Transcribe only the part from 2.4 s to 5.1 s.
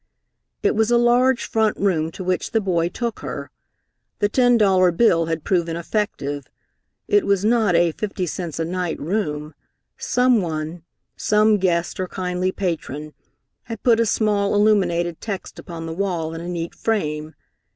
the boy took her. The ten dollar